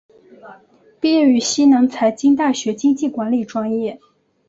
[0.99, 3.99] 毕业于西南财经大学经济管理专业。